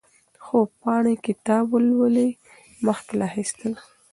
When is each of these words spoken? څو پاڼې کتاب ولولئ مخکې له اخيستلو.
څو 0.43 0.57
پاڼې 0.81 1.13
کتاب 1.25 1.63
ولولئ 1.73 2.29
مخکې 2.85 3.13
له 3.19 3.25
اخيستلو. 3.29 3.79